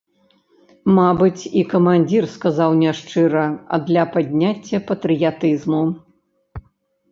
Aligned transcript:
Мабыць, 0.97 1.43
і 1.61 1.63
камандзір 1.73 2.23
сказаў 2.37 2.71
не 2.81 2.91
шчыра, 3.01 3.45
а 3.77 3.81
для 3.91 4.03
падняцця 4.17 4.83
патрыятызму. 4.91 5.83